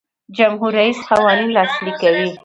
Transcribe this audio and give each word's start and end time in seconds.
جمهور 0.37 0.71
رئیس 0.79 0.97
قوانین 1.09 1.49
لاسلیک 1.55 1.95
کوي. 2.01 2.27